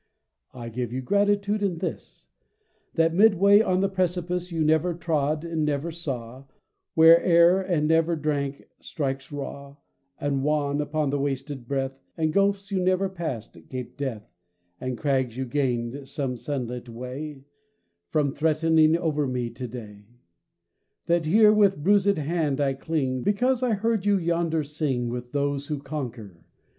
[0.55, 2.25] I give you gratitude in this:
[2.95, 6.45] That, midway on the precipice You never trod and never saw,
[6.95, 9.75] Where air you never drank, strikes raw
[10.19, 14.27] And wan upon the wasted breath, And gulfs you never passed, gape death,
[14.79, 17.43] And crags you gained some sunlit way
[18.09, 20.05] Frown threatening over me to day,
[21.05, 25.67] That here with bruisèd hand I cling, Because I heard you yonder sing With those
[25.67, 26.43] who conquer.